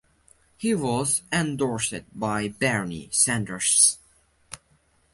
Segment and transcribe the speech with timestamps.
[0.57, 3.99] He was endorsed by Bernie Sanders.